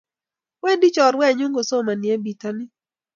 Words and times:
Wendi 0.63 0.87
chorwenyun 0.95 1.55
kosomani 1.55 2.07
en 2.13 2.21
pitanin 2.25 2.69